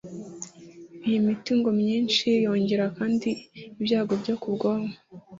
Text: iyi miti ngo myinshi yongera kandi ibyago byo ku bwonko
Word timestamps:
iyi 1.05 1.19
miti 1.25 1.51
ngo 1.59 1.69
myinshi 1.79 2.27
yongera 2.45 2.85
kandi 2.97 3.29
ibyago 3.79 4.13
byo 4.21 4.35
ku 4.41 4.47
bwonko 4.55 4.95